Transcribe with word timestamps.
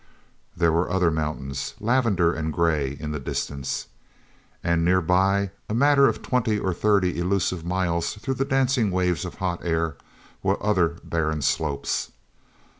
There 0.57 0.71
were 0.71 0.89
other 0.89 1.11
mountains, 1.11 1.75
lavender 1.79 2.33
and 2.33 2.51
gray, 2.51 2.97
in 2.99 3.11
the 3.11 3.19
distance. 3.19 3.85
And 4.63 4.83
nearer 4.83 4.99
by, 4.99 5.51
a 5.69 5.75
matter 5.75 6.07
of 6.07 6.23
twenty 6.23 6.57
or 6.57 6.73
thirty 6.73 7.19
elusive 7.19 7.63
miles 7.63 8.15
through 8.15 8.33
the 8.41 8.43
dancing 8.45 8.89
waves 8.89 9.25
of 9.25 9.35
hot 9.35 9.63
air, 9.63 9.97
were 10.41 10.57
other 10.65 10.97
barren 11.03 11.43
slopes. 11.43 12.13